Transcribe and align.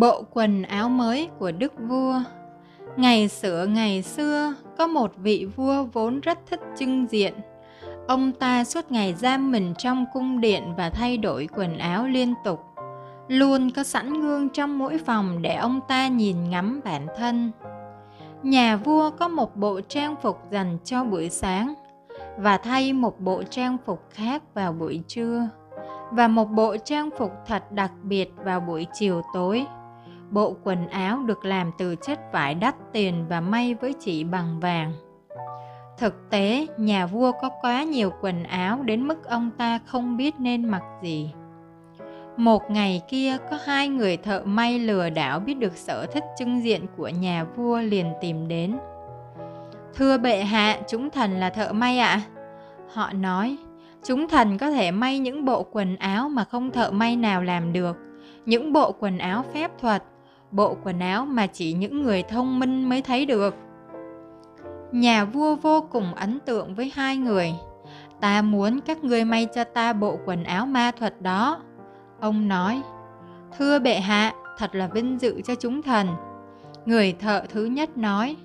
Bộ 0.00 0.22
quần 0.30 0.62
áo 0.62 0.88
mới 0.88 1.28
của 1.38 1.52
đức 1.52 1.72
vua 1.88 2.14
Ngày 2.96 3.28
xưa 3.28 3.66
ngày 3.66 4.02
xưa, 4.02 4.54
có 4.78 4.86
một 4.86 5.12
vị 5.16 5.46
vua 5.56 5.84
vốn 5.84 6.20
rất 6.20 6.38
thích 6.46 6.60
trưng 6.76 7.06
diện. 7.10 7.34
Ông 8.08 8.32
ta 8.32 8.64
suốt 8.64 8.92
ngày 8.92 9.14
giam 9.14 9.52
mình 9.52 9.74
trong 9.78 10.04
cung 10.12 10.40
điện 10.40 10.62
và 10.76 10.90
thay 10.90 11.18
đổi 11.18 11.48
quần 11.56 11.78
áo 11.78 12.06
liên 12.06 12.34
tục. 12.44 12.60
Luôn 13.28 13.70
có 13.70 13.82
sẵn 13.82 14.20
gương 14.20 14.48
trong 14.48 14.78
mỗi 14.78 14.98
phòng 14.98 15.42
để 15.42 15.54
ông 15.54 15.80
ta 15.88 16.08
nhìn 16.08 16.50
ngắm 16.50 16.80
bản 16.84 17.06
thân. 17.16 17.50
Nhà 18.42 18.76
vua 18.76 19.10
có 19.10 19.28
một 19.28 19.56
bộ 19.56 19.80
trang 19.88 20.14
phục 20.22 20.38
dành 20.50 20.78
cho 20.84 21.04
buổi 21.04 21.30
sáng 21.30 21.74
và 22.38 22.58
thay 22.58 22.92
một 22.92 23.20
bộ 23.20 23.42
trang 23.42 23.76
phục 23.86 24.02
khác 24.10 24.42
vào 24.54 24.72
buổi 24.72 25.00
trưa 25.06 25.48
và 26.10 26.28
một 26.28 26.44
bộ 26.44 26.76
trang 26.84 27.10
phục 27.18 27.32
thật 27.46 27.72
đặc 27.72 27.92
biệt 28.02 28.32
vào 28.44 28.60
buổi 28.60 28.86
chiều 28.92 29.22
tối 29.34 29.66
Bộ 30.30 30.56
quần 30.64 30.88
áo 30.88 31.22
được 31.26 31.44
làm 31.44 31.70
từ 31.78 31.96
chất 31.96 32.32
vải 32.32 32.54
đắt 32.54 32.74
tiền 32.92 33.24
và 33.28 33.40
may 33.40 33.74
với 33.74 33.94
chỉ 34.00 34.24
bằng 34.24 34.60
vàng. 34.60 34.92
Thực 35.98 36.30
tế, 36.30 36.66
nhà 36.76 37.06
vua 37.06 37.32
có 37.32 37.48
quá 37.60 37.82
nhiều 37.82 38.12
quần 38.20 38.44
áo 38.44 38.82
đến 38.82 39.08
mức 39.08 39.24
ông 39.24 39.50
ta 39.58 39.78
không 39.86 40.16
biết 40.16 40.34
nên 40.38 40.64
mặc 40.64 40.82
gì. 41.02 41.30
Một 42.36 42.70
ngày 42.70 43.02
kia 43.08 43.36
có 43.50 43.58
hai 43.64 43.88
người 43.88 44.16
thợ 44.16 44.42
may 44.44 44.78
lừa 44.78 45.10
đảo 45.10 45.40
biết 45.40 45.54
được 45.54 45.76
sở 45.76 46.06
thích 46.06 46.24
trưng 46.38 46.64
diện 46.64 46.86
của 46.96 47.08
nhà 47.08 47.44
vua 47.56 47.80
liền 47.80 48.12
tìm 48.20 48.48
đến. 48.48 48.78
Thưa 49.94 50.18
bệ 50.18 50.42
hạ, 50.44 50.78
chúng 50.88 51.10
thần 51.10 51.32
là 51.32 51.50
thợ 51.50 51.72
may 51.72 51.98
ạ. 51.98 52.08
À? 52.08 52.22
Họ 52.92 53.12
nói, 53.12 53.56
chúng 54.04 54.28
thần 54.28 54.58
có 54.58 54.70
thể 54.70 54.90
may 54.90 55.18
những 55.18 55.44
bộ 55.44 55.62
quần 55.62 55.96
áo 55.96 56.28
mà 56.28 56.44
không 56.44 56.70
thợ 56.70 56.90
may 56.90 57.16
nào 57.16 57.42
làm 57.42 57.72
được. 57.72 57.96
Những 58.46 58.72
bộ 58.72 58.92
quần 58.92 59.18
áo 59.18 59.44
phép 59.54 59.70
thuật, 59.80 60.02
bộ 60.50 60.76
quần 60.84 60.98
áo 60.98 61.26
mà 61.26 61.46
chỉ 61.46 61.72
những 61.72 62.02
người 62.02 62.22
thông 62.22 62.58
minh 62.58 62.88
mới 62.88 63.02
thấy 63.02 63.26
được. 63.26 63.54
Nhà 64.92 65.24
vua 65.24 65.56
vô 65.56 65.86
cùng 65.90 66.14
ấn 66.14 66.38
tượng 66.40 66.74
với 66.74 66.92
hai 66.94 67.16
người. 67.16 67.52
Ta 68.20 68.42
muốn 68.42 68.80
các 68.80 69.04
ngươi 69.04 69.24
may 69.24 69.46
cho 69.54 69.64
ta 69.64 69.92
bộ 69.92 70.18
quần 70.24 70.44
áo 70.44 70.66
ma 70.66 70.90
thuật 70.98 71.22
đó. 71.22 71.62
Ông 72.20 72.48
nói, 72.48 72.82
thưa 73.58 73.78
bệ 73.78 74.00
hạ, 74.00 74.32
thật 74.58 74.74
là 74.74 74.86
vinh 74.86 75.20
dự 75.20 75.40
cho 75.44 75.54
chúng 75.54 75.82
thần. 75.82 76.08
Người 76.86 77.12
thợ 77.12 77.42
thứ 77.48 77.64
nhất 77.64 77.96
nói, 77.96 78.36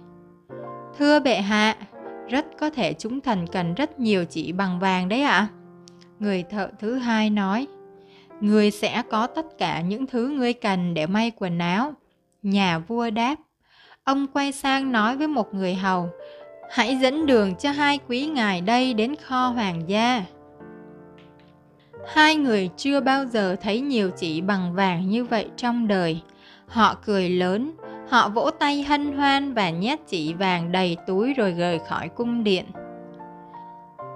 thưa 0.98 1.20
bệ 1.20 1.42
hạ, 1.42 1.76
rất 2.30 2.46
có 2.60 2.70
thể 2.70 2.94
chúng 2.94 3.22
thần 3.22 3.48
cần 3.48 3.74
rất 3.74 4.00
nhiều 4.00 4.26
chỉ 4.26 4.52
bằng 4.52 4.80
vàng 4.80 5.10
đấy 5.10 5.22
ạ. 5.22 5.32
À? 5.32 5.48
Người 6.20 6.44
thợ 6.44 6.70
thứ 6.80 6.96
hai 6.96 7.30
nói, 7.30 7.68
Ngươi 8.42 8.72
sẽ 8.72 9.04
có 9.10 9.28
tất 9.28 9.46
cả 9.58 9.82
những 9.82 10.08
thứ 10.08 10.28
ngươi 10.28 10.54
cần 10.54 10.94
để 10.94 11.08
may 11.08 11.32
quần 11.36 11.60
áo. 11.60 11.94
Nhà 12.44 12.80
vua 12.80 13.10
đáp. 13.10 13.36
Ông 14.04 14.28
quay 14.28 14.52
sang 14.52 14.92
nói 14.92 15.18
với 15.18 15.28
một 15.28 15.54
người 15.54 15.76
hầu, 15.76 16.10
hãy 16.72 16.96
dẫn 16.96 17.26
đường 17.26 17.56
cho 17.56 17.72
hai 17.72 18.00
quý 18.08 18.26
ngài 18.26 18.62
đây 18.62 18.94
đến 18.94 19.16
kho 19.16 19.48
hoàng 19.48 19.82
gia. 19.88 20.26
Hai 22.08 22.36
người 22.36 22.70
chưa 22.78 23.00
bao 23.00 23.26
giờ 23.26 23.56
thấy 23.62 23.82
nhiều 23.82 24.12
chỉ 24.18 24.42
bằng 24.42 24.74
vàng 24.74 25.10
như 25.10 25.24
vậy 25.24 25.50
trong 25.58 25.88
đời. 25.88 26.22
Họ 26.68 26.96
cười 27.06 27.30
lớn, 27.30 27.72
họ 28.10 28.30
vỗ 28.30 28.50
tay 28.60 28.84
hân 28.84 29.18
hoan 29.18 29.54
và 29.54 29.70
nhét 29.70 30.00
chỉ 30.08 30.34
vàng 30.34 30.72
đầy 30.72 30.98
túi 31.08 31.34
rồi 31.34 31.52
rời 31.52 31.80
khỏi 31.80 32.10
cung 32.10 32.44
điện. 32.44 32.66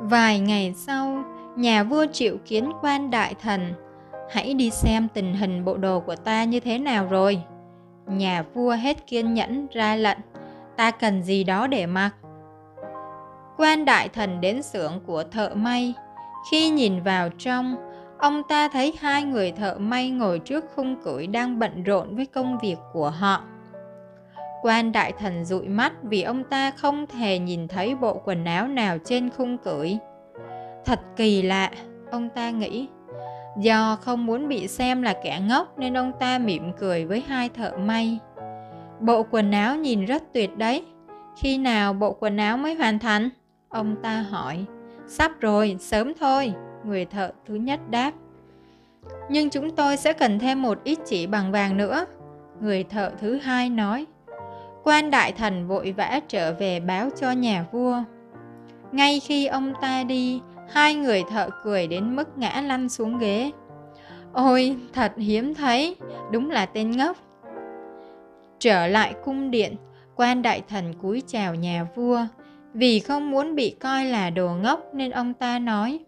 Vài 0.02 0.40
ngày 0.40 0.74
sau, 0.76 1.24
nhà 1.58 1.84
vua 1.84 2.06
triệu 2.14 2.38
kiến 2.46 2.72
quan 2.82 3.10
đại 3.10 3.36
thần, 3.42 3.74
hãy 4.30 4.54
đi 4.54 4.70
xem 4.70 5.08
tình 5.14 5.34
hình 5.34 5.66
bộ 5.66 5.78
đồ 5.78 6.00
của 6.00 6.16
ta 6.16 6.44
như 6.44 6.60
thế 6.60 6.78
nào 6.78 7.08
rồi. 7.10 7.42
Nhà 8.08 8.44
vua 8.54 8.72
hết 8.72 9.08
kiên 9.08 9.34
nhẫn 9.34 9.68
ra 9.74 9.96
lệnh, 9.96 10.18
ta 10.78 10.92
cần 10.92 11.24
gì 11.24 11.44
đó 11.44 11.68
để 11.68 11.86
mặc. 11.86 12.12
Quan 13.58 13.86
đại 13.86 14.10
thần 14.10 14.42
đến 14.42 14.62
xưởng 14.62 15.00
của 15.06 15.24
thợ 15.24 15.52
may, 15.56 15.94
khi 16.52 16.70
nhìn 16.70 17.04
vào 17.04 17.30
trong, 17.30 17.76
ông 18.18 18.44
ta 18.50 18.68
thấy 18.68 18.94
hai 19.00 19.24
người 19.24 19.52
thợ 19.52 19.76
may 19.80 20.10
ngồi 20.10 20.40
trước 20.40 20.66
khung 20.76 21.04
cửi 21.04 21.28
đang 21.28 21.60
bận 21.60 21.84
rộn 21.84 22.16
với 22.16 22.26
công 22.26 22.58
việc 22.62 22.78
của 22.94 23.10
họ. 23.10 23.44
Quan 24.62 24.92
đại 24.92 25.12
thần 25.20 25.46
dụi 25.46 25.68
mắt 25.68 25.94
vì 26.04 26.22
ông 26.22 26.44
ta 26.44 26.72
không 26.72 27.06
thể 27.08 27.40
nhìn 27.40 27.68
thấy 27.68 27.96
bộ 27.96 28.22
quần 28.26 28.46
áo 28.46 28.68
nào 28.68 28.98
trên 29.06 29.30
khung 29.30 29.58
cửi. 29.58 29.98
Thật 30.86 31.00
kỳ 31.16 31.42
lạ, 31.42 31.72
ông 32.12 32.30
ta 32.30 32.50
nghĩ. 32.50 32.88
Do 33.58 33.98
không 34.02 34.26
muốn 34.26 34.48
bị 34.48 34.68
xem 34.68 35.02
là 35.02 35.14
kẻ 35.24 35.42
ngốc 35.48 35.80
nên 35.80 35.98
ông 35.98 36.12
ta 36.20 36.38
mỉm 36.38 36.72
cười 36.80 37.06
với 37.06 37.24
hai 37.28 37.50
thợ 37.50 37.72
may. 37.78 38.20
Bộ 39.00 39.24
quần 39.24 39.52
áo 39.52 39.76
nhìn 39.76 40.06
rất 40.06 40.24
tuyệt 40.34 40.58
đấy. 40.58 40.86
Khi 41.38 41.58
nào 41.58 41.94
bộ 41.94 42.12
quần 42.12 42.38
áo 42.38 42.58
mới 42.58 42.74
hoàn 42.76 43.00
thành? 43.00 43.30
Ông 43.70 43.96
ta 44.04 44.22
hỏi. 44.22 44.66
Sắp 45.08 45.32
rồi, 45.40 45.76
sớm 45.80 46.14
thôi. 46.20 46.54
Người 46.86 47.06
thợ 47.06 47.32
thứ 47.48 47.56
nhất 47.56 47.80
đáp. 47.90 48.12
Nhưng 49.30 49.50
chúng 49.50 49.76
tôi 49.76 49.98
sẽ 49.98 50.14
cần 50.14 50.40
thêm 50.40 50.62
một 50.62 50.84
ít 50.84 51.00
chỉ 51.06 51.28
bằng 51.28 51.52
vàng 51.52 51.78
nữa. 51.78 52.06
Người 52.62 52.84
thợ 52.84 53.12
thứ 53.20 53.38
hai 53.38 53.70
nói. 53.70 54.06
Quan 54.84 55.12
đại 55.12 55.32
thần 55.32 55.68
vội 55.68 55.92
vã 55.98 56.20
trở 56.28 56.54
về 56.54 56.80
báo 56.80 57.10
cho 57.20 57.32
nhà 57.32 57.66
vua. 57.72 58.04
Ngay 58.92 59.20
khi 59.20 59.46
ông 59.46 59.74
ta 59.82 60.04
đi, 60.04 60.42
Hai 60.72 60.96
người 60.96 61.24
thợ 61.30 61.50
cười 61.64 61.88
đến 61.88 62.16
mức 62.16 62.38
ngã 62.38 62.64
lăn 62.68 62.90
xuống 62.90 63.20
ghế. 63.20 63.52
Ôi, 64.34 64.78
thật 64.94 65.14
hiếm 65.18 65.56
thấy, 65.56 65.96
đúng 66.32 66.52
là 66.52 66.66
tên 66.66 66.92
ngốc. 66.92 67.18
Trở 68.60 68.88
lại 68.88 69.14
cung 69.24 69.52
điện, 69.52 69.76
quan 70.16 70.42
đại 70.42 70.62
thần 70.70 70.94
cúi 70.94 71.24
chào 71.28 71.56
nhà 71.56 71.88
vua. 71.96 72.26
Vì 72.74 73.00
không 73.00 73.32
muốn 73.32 73.56
bị 73.56 73.76
coi 73.80 74.06
là 74.06 74.30
đồ 74.30 74.50
ngốc 74.50 74.84
nên 74.94 75.12
ông 75.12 75.34
ta 75.34 75.60
nói 75.60 76.00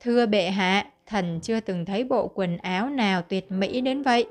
Thưa 0.00 0.26
bệ 0.26 0.50
hạ, 0.50 0.86
thần 1.06 1.40
chưa 1.42 1.60
từng 1.60 1.84
thấy 1.84 2.04
bộ 2.04 2.28
quần 2.28 2.56
áo 2.56 2.88
nào 2.88 3.22
tuyệt 3.22 3.52
mỹ 3.52 3.80
đến 3.80 4.02
vậy. 4.02 4.26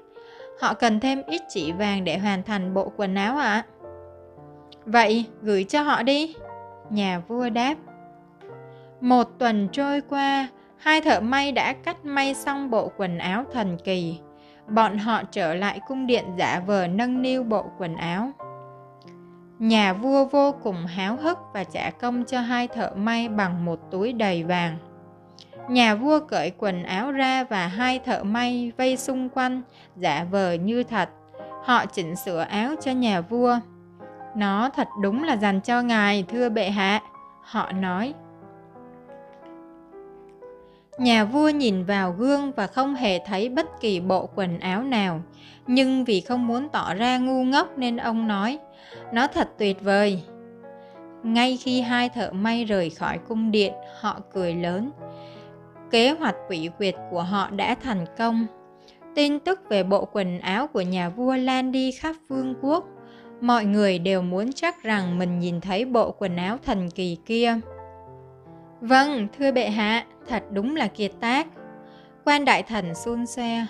Họ 0.60 0.74
cần 0.74 1.00
thêm 1.00 1.22
ít 1.28 1.42
chỉ 1.50 1.72
vàng 1.72 2.04
để 2.04 2.18
hoàn 2.18 2.44
thành 2.44 2.74
bộ 2.74 2.92
quần 2.98 3.16
áo 3.16 3.38
ạ. 3.38 3.52
À? 3.52 3.66
Vậy, 4.86 5.26
gửi 5.42 5.64
cho 5.64 5.82
họ 5.82 6.04
đi. 6.04 6.36
Nhà 6.90 7.22
vua 7.28 7.50
đáp. 7.50 7.76
Một 9.02 9.24
tuần 9.40 9.68
trôi 9.72 10.02
qua, 10.02 10.48
hai 10.78 11.02
thợ 11.02 11.20
may 11.20 11.52
đã 11.52 11.74
cắt 11.74 12.06
may 12.06 12.34
xong 12.34 12.70
bộ 12.70 12.92
quần 12.98 13.18
áo 13.18 13.44
thần 13.54 13.78
kỳ. 13.84 14.20
Bọn 14.68 14.98
họ 14.98 15.24
trở 15.24 15.54
lại 15.54 15.80
cung 15.88 16.08
điện 16.08 16.26
giả 16.38 16.62
vờ 16.66 16.88
nâng 16.88 17.22
niu 17.22 17.44
bộ 17.44 17.66
quần 17.78 17.96
áo. 17.96 18.32
Nhà 19.60 19.94
vua 19.94 20.26
vô 20.26 20.52
cùng 20.64 20.86
háo 20.86 21.16
hức 21.16 21.38
và 21.54 21.64
trả 21.64 21.90
công 21.90 22.24
cho 22.26 22.42
hai 22.42 22.68
thợ 22.68 22.92
may 22.96 23.30
bằng 23.30 23.66
một 23.66 23.80
túi 23.92 24.14
đầy 24.14 24.44
vàng. 24.44 24.78
Nhà 25.70 25.96
vua 25.96 26.20
cởi 26.20 26.52
quần 26.58 26.84
áo 26.84 27.12
ra 27.12 27.44
và 27.44 27.68
hai 27.68 28.00
thợ 28.00 28.24
may 28.24 28.72
vây 28.78 28.98
xung 28.98 29.30
quanh, 29.30 29.62
giả 29.96 30.26
vờ 30.32 30.54
như 30.54 30.84
thật. 30.84 31.10
Họ 31.64 31.86
chỉnh 31.86 32.16
sửa 32.16 32.40
áo 32.40 32.76
cho 32.82 32.92
nhà 32.92 33.22
vua. 33.22 33.60
Nó 34.36 34.70
thật 34.70 34.88
đúng 35.02 35.24
là 35.24 35.36
dành 35.38 35.62
cho 35.62 35.82
ngài, 35.82 36.24
thưa 36.28 36.50
bệ 36.50 36.70
hạ. 36.70 37.02
Họ 37.42 37.72
nói. 37.72 38.14
Nhà 41.00 41.26
vua 41.26 41.50
nhìn 41.50 41.84
vào 41.84 42.12
gương 42.12 42.52
và 42.52 42.68
không 42.68 42.96
hề 42.96 43.20
thấy 43.26 43.50
bất 43.50 43.82
kỳ 43.82 44.00
bộ 44.00 44.30
quần 44.36 44.60
áo 44.60 44.84
nào, 44.84 45.22
nhưng 45.68 46.06
vì 46.06 46.22
không 46.22 46.48
muốn 46.48 46.70
tỏ 46.70 46.94
ra 46.94 47.18
ngu 47.18 47.44
ngốc 47.44 47.78
nên 47.78 47.98
ông 47.98 48.28
nói, 48.28 48.60
nó 49.14 49.28
thật 49.28 49.50
tuyệt 49.58 49.82
vời. 49.82 50.24
Ngay 51.24 51.58
khi 51.58 51.82
hai 51.82 52.10
thợ 52.10 52.32
may 52.32 52.66
rời 52.66 52.90
khỏi 52.90 53.20
cung 53.28 53.52
điện, 53.52 53.74
họ 54.00 54.20
cười 54.34 54.54
lớn. 54.56 54.92
Kế 55.92 56.12
hoạch 56.12 56.36
quỷ 56.50 56.70
quyệt 56.78 56.96
của 57.12 57.24
họ 57.24 57.50
đã 57.50 57.76
thành 57.76 58.06
công. 58.18 58.46
Tin 59.16 59.40
tức 59.40 59.60
về 59.70 59.84
bộ 59.84 60.06
quần 60.06 60.40
áo 60.40 60.68
của 60.68 60.82
nhà 60.82 61.10
vua 61.10 61.36
lan 61.36 61.72
đi 61.72 61.92
khắp 61.92 62.16
vương 62.28 62.54
quốc. 62.62 62.86
Mọi 63.42 63.66
người 63.66 64.00
đều 64.00 64.22
muốn 64.22 64.54
chắc 64.54 64.84
rằng 64.84 65.20
mình 65.20 65.40
nhìn 65.40 65.62
thấy 65.62 65.86
bộ 65.86 66.12
quần 66.12 66.36
áo 66.36 66.58
thần 66.66 66.90
kỳ 66.90 67.18
kia. 67.26 67.60
Vâng, 68.82 69.28
thưa 69.40 69.52
bệ 69.52 69.70
hạ, 69.70 70.06
thật 70.28 70.44
đúng 70.52 70.76
là 70.76 70.88
kiệt 70.88 71.12
tác. 71.20 71.48
Quan 72.26 72.46
đại 72.46 72.64
thần 72.64 72.96
xun 72.96 73.26
xoe. 73.26 73.66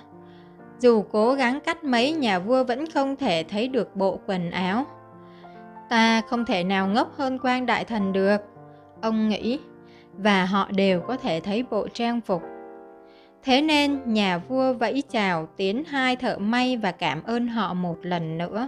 Dù 0.79 1.01
cố 1.11 1.33
gắng 1.33 1.59
cắt 1.59 1.83
mấy 1.83 2.11
nhà 2.11 2.39
vua 2.39 2.63
vẫn 2.63 2.91
không 2.91 3.15
thể 3.15 3.43
thấy 3.49 3.67
được 3.67 3.95
bộ 3.95 4.19
quần 4.27 4.51
áo. 4.51 4.85
Ta 5.89 6.21
không 6.21 6.45
thể 6.45 6.63
nào 6.63 6.87
ngốc 6.87 7.17
hơn 7.17 7.39
quan 7.43 7.65
đại 7.65 7.85
thần 7.85 8.13
được, 8.13 8.41
ông 9.01 9.29
nghĩ, 9.29 9.59
và 10.13 10.45
họ 10.45 10.69
đều 10.71 11.01
có 11.01 11.17
thể 11.17 11.39
thấy 11.39 11.63
bộ 11.71 11.87
trang 11.87 12.21
phục. 12.21 12.41
Thế 13.43 13.61
nên 13.61 14.13
nhà 14.13 14.37
vua 14.37 14.73
vẫy 14.73 15.03
chào 15.09 15.47
tiến 15.57 15.83
hai 15.87 16.15
thợ 16.15 16.37
may 16.37 16.77
và 16.77 16.91
cảm 16.91 17.23
ơn 17.23 17.47
họ 17.47 17.73
một 17.73 17.97
lần 18.01 18.37
nữa. 18.37 18.67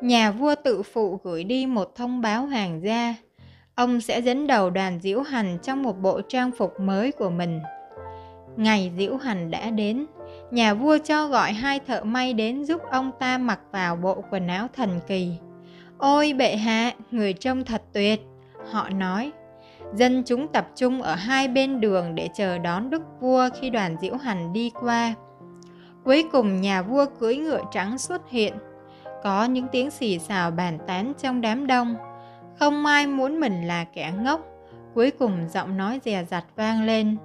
Nhà 0.00 0.30
vua 0.30 0.54
tự 0.64 0.82
phụ 0.82 1.20
gửi 1.24 1.44
đi 1.44 1.66
một 1.66 1.94
thông 1.94 2.20
báo 2.20 2.46
hoàng 2.46 2.80
gia 2.84 3.14
ông 3.78 4.00
sẽ 4.00 4.22
dẫn 4.22 4.46
đầu 4.46 4.70
đoàn 4.70 4.98
diễu 5.00 5.20
hành 5.20 5.58
trong 5.62 5.82
một 5.82 5.92
bộ 6.02 6.20
trang 6.28 6.50
phục 6.58 6.80
mới 6.80 7.12
của 7.12 7.30
mình. 7.30 7.60
Ngày 8.56 8.92
diễu 8.96 9.16
hành 9.16 9.50
đã 9.50 9.70
đến, 9.70 10.06
Nhà 10.50 10.74
vua 10.74 10.98
cho 11.04 11.28
gọi 11.28 11.52
hai 11.52 11.80
thợ 11.80 12.04
may 12.04 12.32
đến 12.32 12.64
giúp 12.64 12.82
ông 12.90 13.10
ta 13.18 13.38
mặc 13.38 13.60
vào 13.72 13.96
bộ 13.96 14.24
quần 14.30 14.46
áo 14.46 14.68
thần 14.76 15.00
kỳ. 15.06 15.32
Ôi 15.98 16.32
bệ 16.32 16.56
hạ, 16.56 16.92
người 17.10 17.32
trông 17.32 17.64
thật 17.64 17.82
tuyệt, 17.92 18.20
họ 18.70 18.90
nói. 18.90 19.32
Dân 19.94 20.22
chúng 20.26 20.48
tập 20.48 20.68
trung 20.76 21.02
ở 21.02 21.14
hai 21.14 21.48
bên 21.48 21.80
đường 21.80 22.14
để 22.14 22.28
chờ 22.34 22.58
đón 22.58 22.90
đức 22.90 23.02
vua 23.20 23.48
khi 23.60 23.70
đoàn 23.70 23.96
diễu 24.00 24.16
hành 24.16 24.52
đi 24.52 24.70
qua. 24.80 25.14
Cuối 26.04 26.24
cùng 26.32 26.60
nhà 26.60 26.82
vua 26.82 27.06
cưỡi 27.20 27.36
ngựa 27.36 27.62
trắng 27.72 27.98
xuất 27.98 28.30
hiện. 28.30 28.54
Có 29.22 29.44
những 29.44 29.66
tiếng 29.72 29.90
xì 29.90 30.18
xào 30.18 30.50
bàn 30.50 30.78
tán 30.86 31.12
trong 31.22 31.40
đám 31.40 31.66
đông. 31.66 31.96
Không 32.58 32.86
ai 32.86 33.06
muốn 33.06 33.40
mình 33.40 33.66
là 33.66 33.84
kẻ 33.84 34.12
ngốc. 34.18 34.40
Cuối 34.94 35.10
cùng 35.10 35.48
giọng 35.48 35.76
nói 35.76 36.00
dè 36.04 36.24
dặt 36.24 36.44
vang 36.56 36.84
lên. 36.84 37.16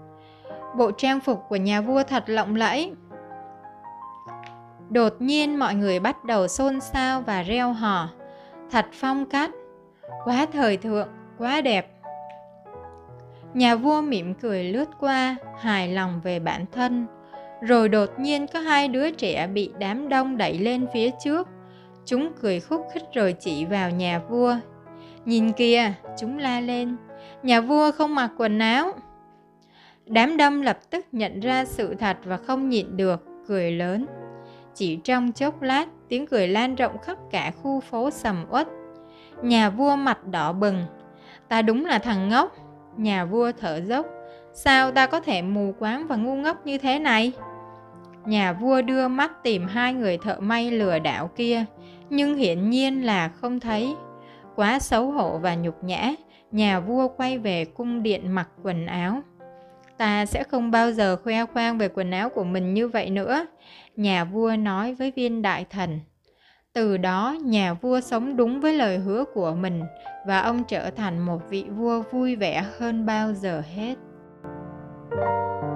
Bộ 0.77 0.91
trang 0.91 1.19
phục 1.19 1.44
của 1.50 1.56
nhà 1.56 1.81
vua 1.81 2.03
thật 2.03 2.24
lộng 2.27 2.56
lẫy. 2.56 2.91
Đột 4.89 5.13
nhiên 5.19 5.59
mọi 5.59 5.75
người 5.75 6.00
bắt 6.00 6.24
đầu 6.25 6.47
xôn 6.47 6.81
xao 6.81 7.21
và 7.21 7.44
reo 7.44 7.74
hò. 7.74 8.09
Thật 8.71 8.85
phong 8.94 9.25
cách, 9.25 9.51
quá 10.25 10.45
thời 10.53 10.77
thượng, 10.77 11.07
quá 11.38 11.62
đẹp. 11.62 11.89
Nhà 13.53 13.75
vua 13.75 14.01
mỉm 14.01 14.33
cười 14.33 14.63
lướt 14.63 14.89
qua, 15.00 15.36
hài 15.59 15.88
lòng 15.88 16.21
về 16.24 16.39
bản 16.39 16.65
thân. 16.71 17.07
Rồi 17.62 17.89
đột 17.89 18.09
nhiên 18.19 18.47
có 18.53 18.59
hai 18.59 18.88
đứa 18.88 19.12
trẻ 19.12 19.47
bị 19.47 19.71
đám 19.79 20.09
đông 20.09 20.38
đẩy 20.38 20.57
lên 20.57 20.88
phía 20.94 21.09
trước. 21.24 21.47
Chúng 22.06 22.31
cười 22.41 22.59
khúc 22.59 22.88
khích 22.94 23.03
rồi 23.13 23.36
chỉ 23.39 23.65
vào 23.65 23.89
nhà 23.89 24.19
vua. 24.29 24.56
Nhìn 25.25 25.51
kìa, 25.51 25.93
chúng 26.19 26.37
la 26.37 26.59
lên. 26.59 26.97
Nhà 27.43 27.61
vua 27.61 27.91
không 27.91 28.15
mặc 28.15 28.31
quần 28.37 28.59
áo. 28.59 28.91
Đám 30.05 30.37
đông 30.37 30.61
lập 30.61 30.79
tức 30.89 31.05
nhận 31.11 31.39
ra 31.39 31.65
sự 31.65 31.95
thật 31.95 32.17
và 32.23 32.37
không 32.37 32.69
nhịn 32.69 32.97
được, 32.97 33.25
cười 33.47 33.71
lớn. 33.71 34.05
Chỉ 34.75 34.95
trong 35.03 35.31
chốc 35.31 35.61
lát, 35.61 35.87
tiếng 36.09 36.27
cười 36.27 36.47
lan 36.47 36.75
rộng 36.75 36.97
khắp 36.97 37.17
cả 37.31 37.51
khu 37.61 37.79
phố 37.79 38.11
sầm 38.11 38.45
uất. 38.49 38.67
Nhà 39.41 39.69
vua 39.69 39.95
mặt 39.95 40.27
đỏ 40.27 40.53
bừng. 40.53 40.85
Ta 41.49 41.61
đúng 41.61 41.85
là 41.85 41.99
thằng 41.99 42.29
ngốc. 42.29 42.55
Nhà 42.97 43.25
vua 43.25 43.51
thở 43.59 43.81
dốc. 43.85 44.05
Sao 44.53 44.91
ta 44.91 45.07
có 45.07 45.19
thể 45.19 45.41
mù 45.41 45.73
quáng 45.79 46.07
và 46.07 46.15
ngu 46.15 46.35
ngốc 46.35 46.65
như 46.65 46.77
thế 46.77 46.99
này? 46.99 47.31
Nhà 48.25 48.53
vua 48.53 48.81
đưa 48.81 49.07
mắt 49.07 49.43
tìm 49.43 49.67
hai 49.67 49.93
người 49.93 50.17
thợ 50.17 50.39
may 50.39 50.71
lừa 50.71 50.99
đảo 50.99 51.29
kia, 51.35 51.65
nhưng 52.09 52.35
hiển 52.35 52.69
nhiên 52.69 53.05
là 53.05 53.29
không 53.29 53.59
thấy. 53.59 53.95
Quá 54.55 54.79
xấu 54.79 55.11
hổ 55.11 55.38
và 55.38 55.55
nhục 55.55 55.83
nhã, 55.83 56.13
nhà 56.51 56.79
vua 56.79 57.07
quay 57.07 57.38
về 57.38 57.65
cung 57.65 58.03
điện 58.03 58.31
mặc 58.35 58.50
quần 58.63 58.85
áo. 58.85 59.21
Ta 59.97 60.25
sẽ 60.25 60.44
không 60.44 60.71
bao 60.71 60.91
giờ 60.91 61.17
khoe 61.23 61.45
khoang 61.45 61.77
về 61.77 61.88
quần 61.88 62.11
áo 62.11 62.29
của 62.29 62.44
mình 62.44 62.73
như 62.73 62.88
vậy 62.88 63.09
nữa, 63.09 63.45
nhà 63.95 64.23
vua 64.23 64.55
nói 64.55 64.94
với 64.94 65.11
viên 65.15 65.41
đại 65.41 65.65
thần. 65.69 66.00
Từ 66.73 66.97
đó, 66.97 67.35
nhà 67.44 67.73
vua 67.73 68.01
sống 68.01 68.38
đúng 68.38 68.61
với 68.61 68.73
lời 68.73 68.97
hứa 68.97 69.25
của 69.33 69.55
mình 69.55 69.83
và 70.27 70.39
ông 70.39 70.63
trở 70.63 70.89
thành 70.89 71.19
một 71.19 71.41
vị 71.50 71.65
vua 71.69 72.03
vui 72.11 72.35
vẻ 72.35 72.65
hơn 72.79 73.05
bao 73.05 73.33
giờ 73.33 73.61
hết. 73.75 73.95
thank 75.15 75.63
you 75.63 75.72